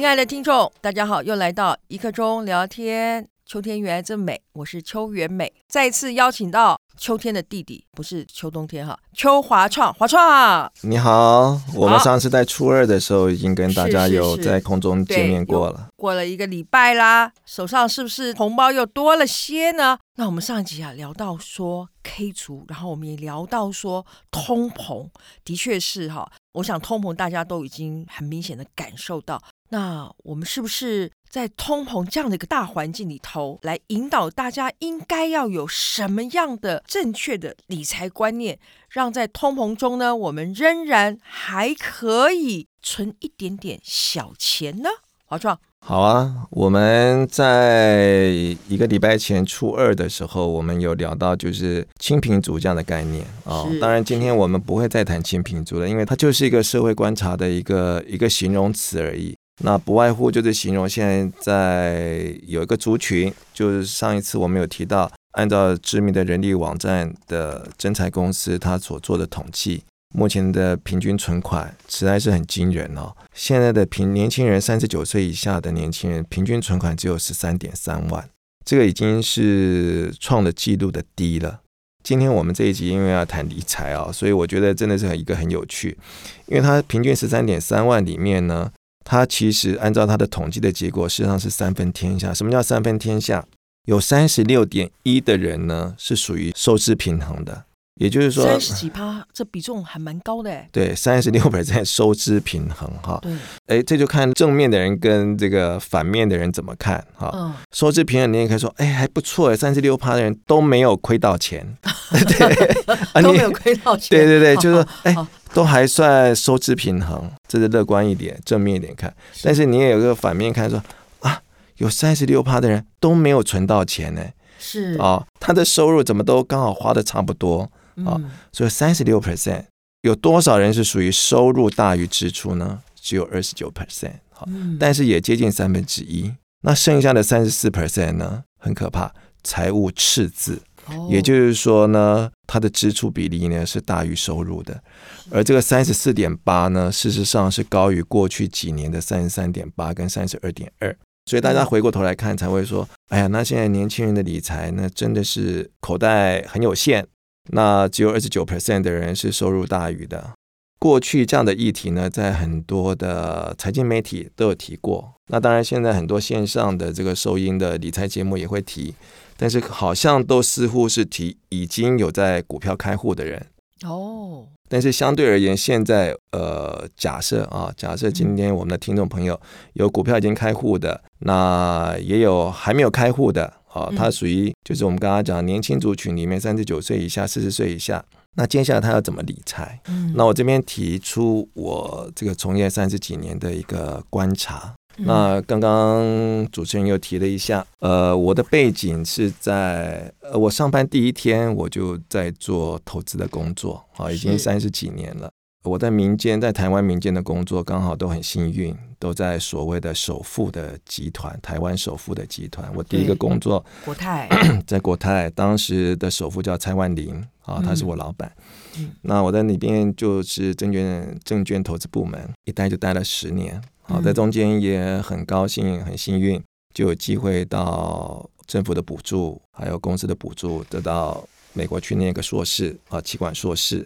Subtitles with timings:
[0.00, 3.28] 亲爱的听众，大家好，又来到一刻钟聊天。
[3.44, 11.60] 秋天原来这么美，我是邱元美，再次邀请到秋天的弟弟，不是秋冬天哈，邱华创，华创，你好。
[11.74, 19.98] 我们上次在初二的时候已经跟大家有在空中见面过了，过了一个礼拜啦，手上是不是红包又多了些呢？
[20.16, 25.10] 那我们上一集啊聊到说 K 族，然后我们也聊到说通膨，
[25.44, 29.38] 的确是哈，我想通膨大家都已经很明显的感受到。
[29.70, 38.58] 那我们是不是在通膨这样的一个大环境里头，来引导大家应该要有什么样的正确的理财观念，
[38.88, 44.88] 让在通膨中呢，我们仍然还可以存一点点小钱呢？
[45.24, 48.24] 华创，好啊，我们在
[48.66, 53.62] 一个礼拜前初二的时候，我们有聊到就是清贫族这样的概念啊。
[53.62, 59.36] 哦，当然，今天我们不会再谈清贫族了，因为它就是一个社会观察的一个一个形容词而已。
[59.62, 73.14] 那不外乎就是形容现在在有一个族群，就是上一次我们有提到，按照知名的人力网站的征才公司他所做的统计，目前的平均存款实在是很惊人哦。
[73.34, 78.26] 现在的平年轻人三十九岁以下的年轻人平均存款只有十三点三万，
[78.64, 81.60] 这个已经是创了纪录的低了。
[82.02, 85.98] 今天我们这一集因为要谈理财啊，所以我觉得真的是一个很有趣，
[86.46, 88.72] 因为它平均十三点三万里面呢。
[89.04, 92.32] 它其实按照它的统计的结果，实际上是三分天下。
[92.34, 93.44] 什么叫三分天下？
[93.86, 100.64] 有三十六点一的人呢是属于收支平衡的，也就是说三十几趴，这比重还蛮高的。
[100.70, 103.18] 对，三十六 percent 收支平衡哈。
[103.22, 103.32] 对，
[103.66, 107.30] 哎，这就看正面的人跟这个反面的人怎么看哈。
[107.34, 111.66] 嗯，收支平衡，你也可以说，哎，还不错哎，三十六趴的人都没有亏到钱，
[112.12, 112.82] 对，
[113.22, 114.10] 都没有亏到钱。
[114.10, 115.16] 对对对，就是说，哎。
[115.52, 119.14] 都还算收支平衡，这是乐观一点、正面一点看。
[119.42, 120.78] 但是你也有个反面看说，
[121.20, 121.42] 说啊，
[121.76, 124.24] 有三十六趴的人都没有存到钱呢，
[124.58, 127.70] 是啊、哦，他的收入怎么都刚好花的差不多
[128.04, 128.20] 啊？
[128.52, 129.64] 所以三十六 percent
[130.02, 132.80] 有多少人是属于收入大于支出呢？
[132.94, 134.46] 只有二十九 percent，好，
[134.78, 136.32] 但是也接近三分之一。
[136.62, 138.44] 那剩下的三十四 percent 呢？
[138.58, 139.12] 很可怕，
[139.42, 140.60] 财务赤字。
[141.08, 144.82] 也就是说呢，它的支出比例呢是大于收入的，
[145.30, 150.96] 而这个三十四点八呢，事实上是高于过去几年的三十三点八跟三十二点二，
[151.26, 157.06] 所以大家回过头来看才会说，哎呀，那现在年轻人的理财呢，真的是口袋很有限，
[157.50, 160.32] 那只有二十九 percent 的人是收入大于的。
[160.78, 168.94] 过去这样的议题呢，在很多的财经媒体都有提过，那当然现在很多线上的这个收音的理财节目也会提。
[169.40, 173.46] 但是好像都似乎是提已经有在股票开户的人
[173.84, 174.46] 哦。
[174.68, 179.40] 但是相对而言，现在呃，假设啊，假设今天我们的听众朋友
[179.72, 188.04] 有股票已经开户的，那也有还没有开户的啊，他属于就是我们刚刚讲年轻族群里面三十九岁以下、四十岁以下。
[188.36, 189.80] 那接下来他要怎么理财？
[190.14, 194.74] 那我这边提出我这个从业三十几年的一个观察。
[195.04, 205.30] 那刚刚主持人又提了一下，呃，我的背景是在呃，我上班第一天我就在做投资的工作，啊，已经三十几年了。
[205.62, 212.72] 我在民间，在台湾民间的工作刚好都很幸运，都在所谓的首富的集团，台湾首富的集团。
[212.74, 214.26] 我第一个工作国泰，
[214.66, 218.32] 在国泰，当时的首富叫蔡万林，啊，他是我老板。
[218.78, 223.60] 嗯，那我在里边就是证券证券投资部门，一待就待了十年。
[223.90, 226.40] 好，在中间也很高兴、很幸运，
[226.72, 233.84] 就有机会到政府的补助，还有公司的补助，得到美国去念个硕士啊，企管硕士，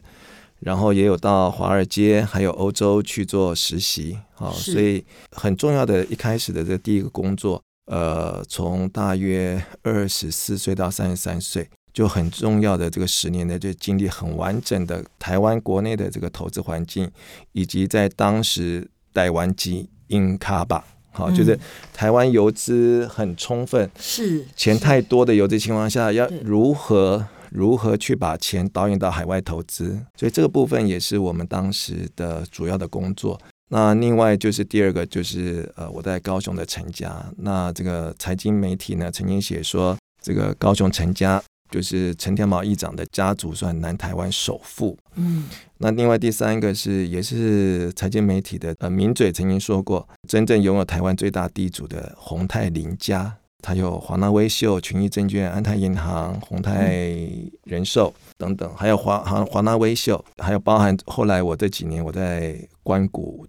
[0.60, 5.02] 然后也有到华尔街，还有欧洲去做实习啊，所以
[5.32, 17.10] 很重要的一开始的这第一个工作，呃，从大约二十四岁到三十三岁，就很重要的这个十年的就经历很完整的台湾国内的这个投资环境，
[17.52, 19.88] 以及在当时台湾机。
[20.08, 21.58] 英卡吧，好，就是
[21.92, 33.40] 台湾游资很充分，是钱太多的游资情况下，要如何如何去把钱导引到海外投资，所以这个部分也是我们当时的主要的工作。
[33.70, 41.42] 那另外就是第二个，就是呃，我在高雄的陈家，那这个财经媒体呢曾经写说，这个高雄陈家。
[41.74, 44.96] 就是陈天茂议长的家族算南台湾首富。
[45.16, 45.48] 嗯，
[45.78, 57.18] 那另外第三个是也是财经媒体的呃名嘴曾经说过，真正拥有台湾最大地主的洪泰林家，它有华纳威秀、群益证券、安泰银行、宏泰
[57.64, 63.46] 人寿等等，还有华华华纳威秀，还有包含后来我这几年我在关谷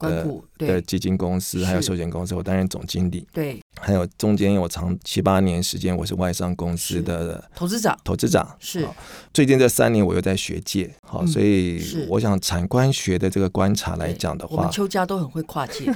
[0.58, 1.66] 的基金公司，是。
[1.66, 3.28] 还有寿险公司，我担任总经理。
[3.34, 8.00] 对，还有中间有长七八年时间，我是外商公司的投资长。
[8.06, 8.56] 投资长。
[8.58, 8.88] 是。
[9.34, 15.94] 最近这三年我又在学界，好，嗯、所以我想产官学的这个观察来讲的话，我们邱家都很会跨界，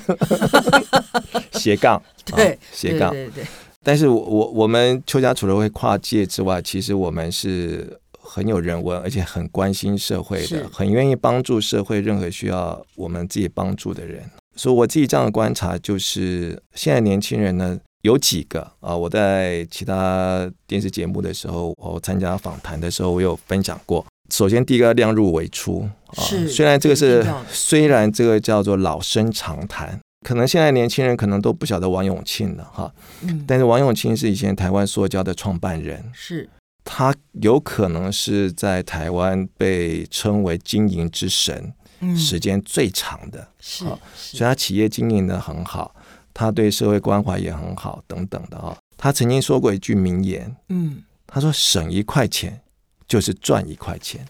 [1.57, 3.47] 斜杠，对，斜杠，对对对。
[3.85, 14.29] 但是我我我们邱家除了会跨界之外，其实我们是很有人文，而且很关心社会的，很愿意帮助社会任何需要我们自己帮助的人。
[14.55, 24.05] 所以我自己这样的观察就是，现在年轻人呢有几个啊，我在其他电视节目的时候，我参加访谈的时候，我有分享过。
[24.29, 29.97] 首先第一个量入为出啊，虽然这个是虽然这个叫做老生常谈。
[30.21, 36.49] 可能现在年轻人可能都不晓得王永庆了哈，嗯，但是王永庆是以前台湾塑胶的创办人，是，
[36.83, 45.95] 他有可能是在台湾被称为经营之神，嗯，时间最长的，是，所以他企业经营的很好，
[46.33, 48.77] 他对社会关怀也很好，等等的啊。
[48.97, 52.59] 他曾经说过一句名言，嗯，他说省一块钱
[53.07, 54.25] 就是赚一块钱。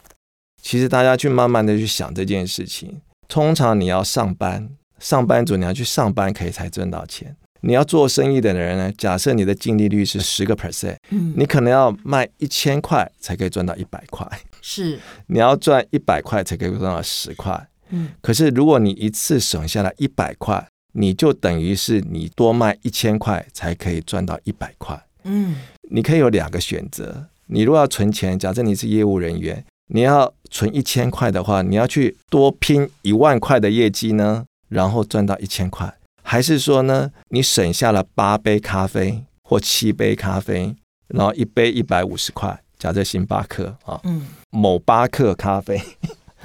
[0.62, 4.70] 其实大家去慢慢的去想这件事情，通常你要上班。
[5.00, 8.92] 上班族你要去上班可以才赚到钱，你要做生意的人呢？
[8.98, 14.28] 假设你的净利率是十个 percent，嗯，你可能要卖一千块才可以赚到一百块，
[14.62, 25.56] 是，你要赚一百块才可以赚到十块，嗯，可是如果你一次省下来一百块，你就等于是你多卖一千块才可以赚到一百块，嗯，
[25.92, 29.64] 你可以有两个选择，你如果要存钱，假设你是业务人员，
[29.94, 34.46] 你要存一千块的话，你要去多拼一万块的业绩呢？
[34.70, 35.94] 然后赚到一千块，
[36.24, 37.12] 还是说呢？
[37.30, 40.76] 你省下了八杯咖啡或七杯咖啡，
[41.08, 45.82] 然后一杯一百五十块，假设星巴克啊，嗯，某巴克咖啡，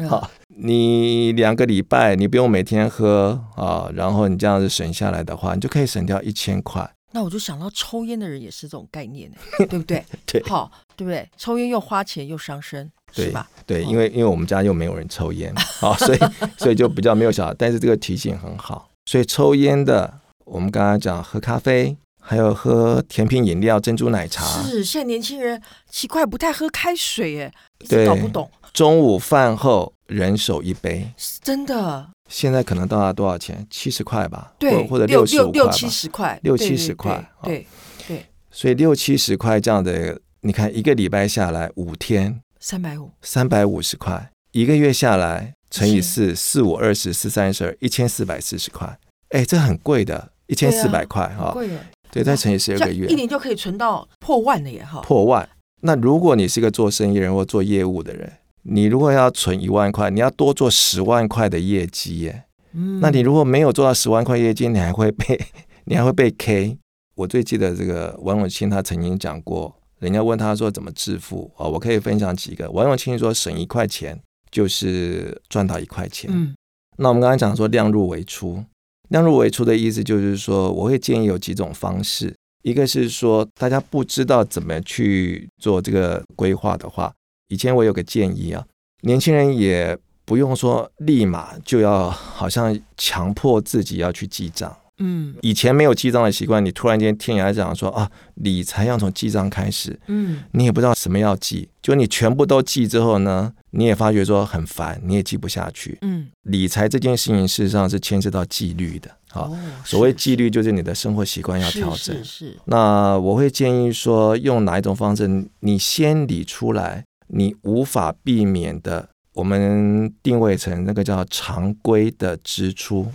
[0.09, 6.91] 好，你两个礼拜你不用每天喝啊，然后你这样子省下来的话，你就可以省掉一千块。
[7.13, 9.31] 那我就想到抽烟的人也是这种概念，
[9.71, 10.05] 对不对？
[10.27, 11.29] 对，好，对不对？
[11.37, 12.91] 抽烟又花钱又伤身。
[13.15, 13.49] 对吧？
[13.65, 16.19] 对，因为因为我们家又没有人抽烟，好， 所以
[16.59, 17.55] 所以就比较没有小孩。
[17.57, 20.13] 但是这个提醒很好，所以抽烟的，
[20.45, 24.45] 我们刚刚讲喝咖啡，还有喝甜品饮料、珍珠奶茶。
[24.63, 27.53] 是，现在年轻人奇怪不太喝开水，哎，
[27.89, 28.51] 对，搞不懂。
[28.73, 31.09] 中午饭后人手一杯，
[31.43, 32.09] 真的。
[32.29, 33.67] 现在可能到达多少钱？
[33.71, 37.67] 七十块吧，对，或者六十五块，六七十块，六七十块，对
[38.09, 38.27] 对。
[38.51, 42.41] 所以六七十块这样的，你看一个礼拜下来五天。
[42.67, 48.99] 三百五，三百五十块，一个月下来乘以四，四五二十，四三十二，一千四百四十块。
[49.33, 51.79] 哎，这很贵的，一千四百块哈，贵耶。
[52.11, 55.03] 对，再乘以十二个月，一年就可以存到破万了也好。
[55.03, 55.47] 破万。
[55.83, 58.33] 那如果你是一个做生意人或做业务的人，
[58.63, 62.45] 你如果要存一万块，你要多做十万块的业绩耶。
[62.73, 62.99] 嗯。
[62.99, 65.39] 那你如果没有做到十万块业绩，你还会被
[65.85, 66.79] 你还会被 K。
[67.17, 69.77] 我最记得这个王永庆他曾经讲过。
[70.01, 71.67] 人家问他说怎么致富啊？
[71.67, 72.71] 我可以分享几个。
[72.71, 76.31] 王永庆说省一块钱就是赚到一块钱。
[76.33, 76.55] 嗯，
[76.99, 78.65] 那我们刚才讲说量入为出，
[79.09, 82.35] 量入为出的意思就是说，我会建议有几种方式。
[82.63, 87.13] 一个是说大家不知道怎么去做这个规划的话，
[87.49, 88.65] 以前我有个建议啊，
[89.03, 94.75] 年轻人也不用说立马就要好像强迫自己要去记账。
[94.99, 123.11] 嗯，以前没有记账的习惯，你突然间听人家讲说啊，理财要从记账开始，嗯，你也不知道什么要记，就你全部都记之后呢，你也发觉说很烦，你也记不下去，嗯，理财这件事情事实上是牵涉到纪律的，好，哦，所谓纪律就是你的生活习惯要调整，是，是，是，那我会建议说用哪一种方式，你先理出来，你无法避免的，我们定位成那个叫常规的支出。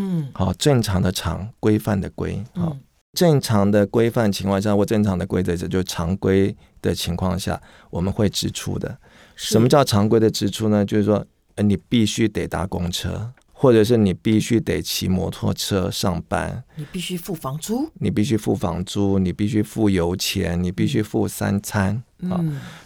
[0.00, 2.74] 嗯，好，正常的常规范的规，好，
[3.12, 8.98] 正常的规范情况下或正常的规则，这就是常规的情况下，我们会支出的。
[9.36, 10.84] 什么叫常规的支出呢？
[10.84, 11.26] 就是说，
[11.56, 22.40] 呃，你必须得搭公车，或者是你必须得骑摩托车上班，你必须付房租，你必须付房租，你必须付油钱，你必须付三餐，啊，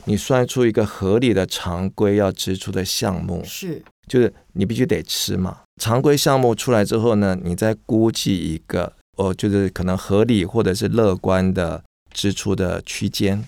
[0.07, 5.61] 你算出一个合理的常规要支出的项目，是，就是你必须得吃嘛。
[5.81, 11.83] 常规项目出来之后呢，你再估计一个哦，就是可能合理或者是乐观的
[12.13, 13.47] 支出的区间。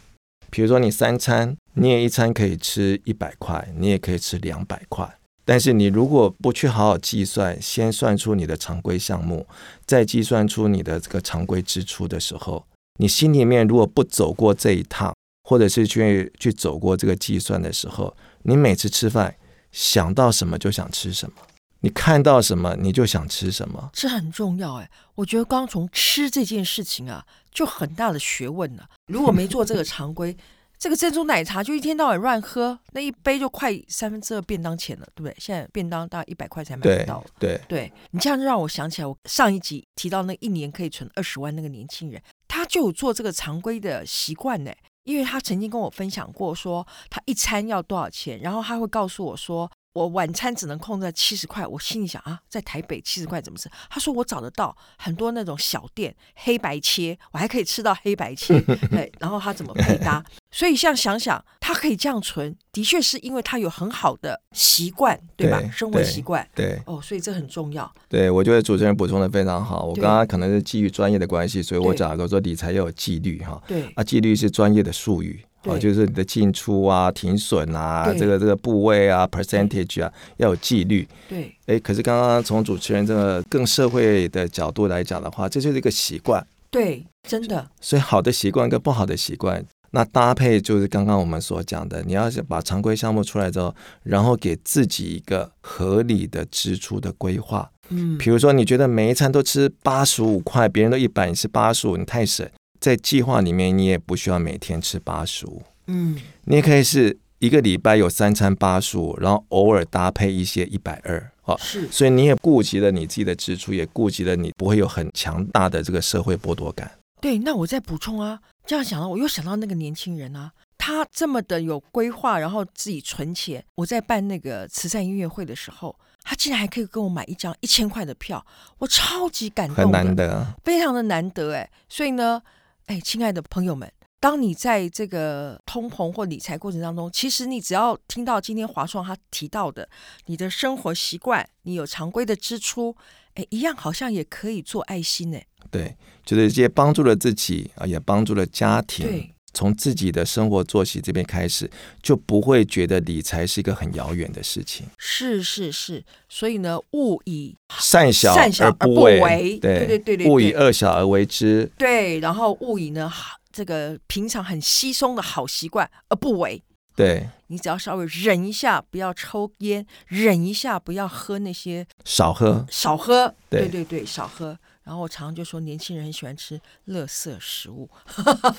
[0.51, 5.19] 比如说你三餐，你也一餐可以吃一百块，你也可以吃两百块。
[5.45, 9.47] 但是你如果不去好好计算，先算出你的常规项目，
[9.85, 12.65] 再计算出你的这个常规支出的时候，
[12.99, 15.15] 你心里面如果不走过这一趟，
[15.49, 19.37] 或者是去去走过这个计算的时候，你每次吃饭
[19.77, 21.37] 想到什么就想吃什么，
[21.81, 24.91] 你看到什么你就想吃什么，这很重要哎。
[25.17, 28.89] 我觉得刚从吃这件事情啊，就很大的学问了。
[29.09, 30.35] 如果没做这个常规。
[30.79, 35.35] 这个珍珠奶茶就一天到晚乱喝，那一杯就快三分之二便当钱了，对不对？
[35.39, 37.25] 现在便当大概一百块才买得到。
[37.39, 44.71] 对对，对，你这样让我想起来，我上一集提到那一年可以存二十万那个年轻人，他就有做这个常规的习惯呢。
[45.07, 49.71] 因为他曾经跟我分享过，说他一餐要多少钱，然后他会告诉我说。
[49.97, 53.67] 我晚餐只能控制在七十块，我心里想啊，在台北七十块怎么吃？
[53.89, 58.61] 他说我找得到很多那种小店，黑白切，我还可以吃到黑白切。
[58.93, 60.23] 对，然后他怎么配搭？
[60.51, 65.59] 所以像想想，他可以这样存，的确是因为他有很好的习惯，对吧？
[65.61, 66.47] 对生活习惯。
[66.55, 66.79] 对。
[66.85, 67.91] 哦，所以这很重要。
[68.07, 69.87] 对，我觉得主持人补充的非常好。
[69.87, 73.63] 我刚刚可能是基于专业的关系，所以我讲个说理财要有纪律哈。
[73.67, 73.91] 对。
[73.95, 75.43] 啊，纪律是专业的术语。
[75.67, 81.07] 哦，就是你的进出啊、停损啊、这个这个部位啊、percentage 啊，要有纪律。
[81.29, 86.45] 对，哎，可是刚刚从主持人这个更社会的角度来讲的话，这就是一个习惯。
[86.71, 87.69] 对，真的。
[87.81, 97.71] 所以好的习惯跟不好的习惯，那搭配就是刚刚我们所讲的，你要是把常规项目出来之后，然后给自己一个合理的支出的规划。
[97.89, 102.47] 嗯，比如说你觉得每一餐都吃八十五块，别人都一百，你吃八十五，你太省。
[102.81, 116.91] 在计划里面，你也不需要每天吃八十五，嗯，你也可以是一个礼拜有三餐八十五，然后偶尔搭配一些一百二，哦，是，所以你也顾及了你自己的支出，也顾及了你不会有很强大的这个社会剥夺感。
[117.21, 123.65] 对，那我再补充啊，这样想到我又想到那个年轻人啊，他这么的有规划，然后自己存钱。
[123.75, 128.45] 我在办那个慈善音乐会的时候，他竟然还可以跟我买一张一千块的票，
[128.79, 132.43] 我超级感动，很难得，非常的难得哎，所以呢。
[132.87, 139.89] 哎，亲爱的朋友们，当你在这个通膨或理财过程当中，其实你只要听到今天华创他提到的，
[140.27, 142.97] 你的生活习惯，你有常规的支出，
[143.35, 145.39] 哎，一样好像也可以做爱心呢。
[145.69, 149.05] 对，就是这些帮助了自己啊，也帮助了家庭。
[149.05, 151.71] 对，从自己的生活作息这边开始，
[152.03, 154.87] 就不会觉得理财是一个很遥远的事情。
[154.99, 161.71] 是是是，所以呢，勿以善小而不为，对对对对，勿以恶小而为之。
[161.79, 163.11] 对，然后勿以呢，
[163.51, 166.63] 这个平常很稀松的好习惯而不为。
[166.95, 174.59] 对，你只要稍微忍一下，不要抽烟，忍一下，不要喝那些，少喝，少喝，对对对，少喝。
[174.87, 177.91] 然后我常常就说，年轻人很喜欢吃垃圾食物，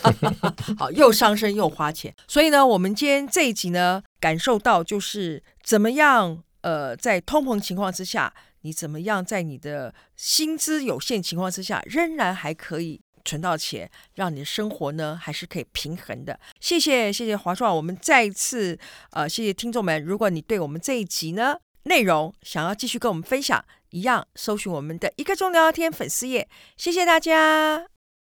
[0.78, 2.14] 好，又伤身又花钱。
[2.28, 13.00] 所以呢，我们今天这一集呢，感受到就是怎么样，呃，在通膨情况之下，你怎么样在你的薪资有限情况之下，仍然还可以。
[13.26, 16.40] 存到钱，让你的生活呢还是可以平衡的。
[16.62, 18.80] 谢谢，谢谢华硕，我们再一次
[19.12, 20.02] 呃，谢谢听众们。
[20.02, 26.48] 如果你对我们这一集呢内容想要继续跟我们分享，一样搜寻我们的一刻钟聊聊天粉丝页。
[26.76, 27.97] 谢谢大家。